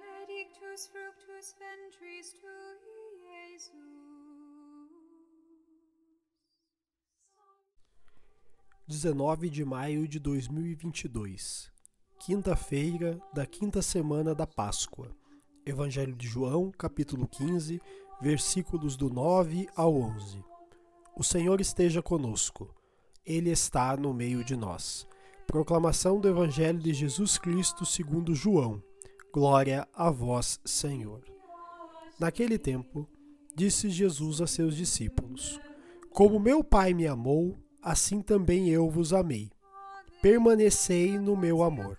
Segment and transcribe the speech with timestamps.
[0.00, 3.70] benedictus fructus ventris tui, Jesus.
[8.86, 11.70] 19 de maio de 2022,
[12.18, 15.14] quinta-feira da quinta semana da Páscoa.
[15.64, 17.80] Evangelho de João, capítulo 15,
[18.20, 20.42] versículos do 9 ao 11.
[21.16, 22.74] O Senhor esteja conosco.
[23.24, 25.06] Ele está no meio de nós.
[25.46, 28.82] Proclamação do Evangelho de Jesus Cristo segundo João.
[29.32, 31.22] Glória a vós, Senhor.
[32.18, 33.08] Naquele tempo,
[33.54, 35.60] disse Jesus a seus discípulos:
[36.12, 39.48] Como meu Pai me amou, assim também eu vos amei.
[40.20, 41.96] Permanecei no meu amor.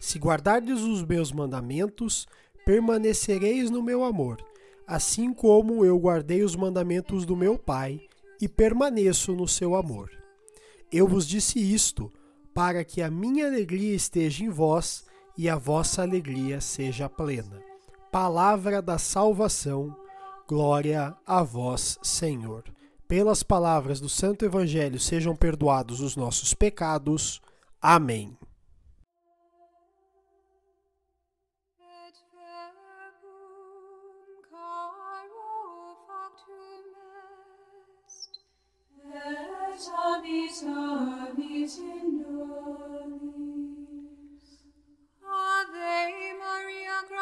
[0.00, 2.26] Se guardardes os meus mandamentos,
[2.64, 4.42] permanecereis no meu amor,
[4.86, 8.00] assim como eu guardei os mandamentos do meu Pai
[8.40, 10.10] e permaneço no seu amor.
[10.90, 12.10] Eu vos disse isto,
[12.54, 15.04] para que a minha alegria esteja em vós
[15.36, 17.62] e a vossa alegria seja plena.
[18.10, 19.94] Palavra da salvação,
[20.48, 22.64] glória a vós, Senhor.
[23.06, 27.40] Pelas palavras do Santo Evangelho sejam perdoados os nossos pecados.
[27.80, 28.36] Amém.
[41.78, 43.55] In nobis.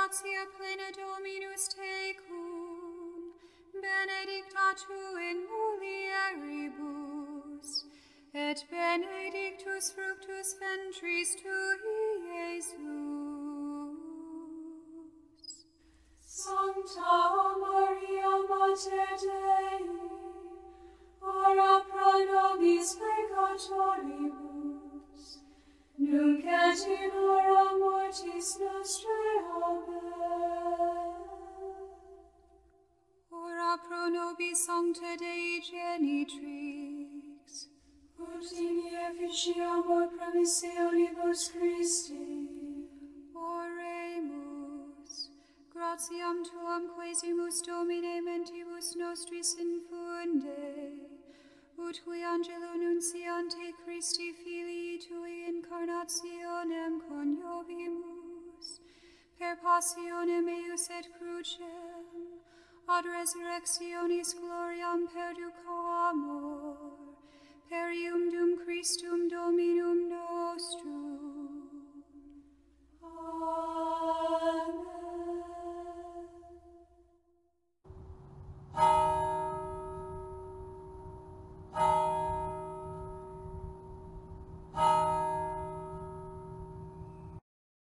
[0.05, 3.33] Gratia plena Dominus tecum,
[3.73, 5.01] benedicta tu
[5.31, 7.69] in mulieribus,
[8.35, 11.77] et benedictus fructus ventris tui,
[12.29, 12.77] Jesus.
[16.21, 17.15] Sancta
[17.63, 19.85] Maria Mater Dei,
[21.23, 25.23] ora pro nobis peccatoribus,
[25.97, 29.24] nunc et in hora mortis nostrae.
[33.89, 37.51] Pro nobis Sancta Dei Genitrix,
[38.19, 38.77] ut in
[39.07, 42.29] efficiamur promissionibus Christi.
[43.35, 45.13] Oremus,
[45.75, 50.65] gratiam tuam quesimus Domine mentibus nostris infunde,
[51.77, 56.44] ut qui angelo nunciante Christi filii tui incarnationem
[59.55, 62.07] per passionem eius et crucem,
[62.89, 67.14] ad resurrectionis gloriam perducamur, per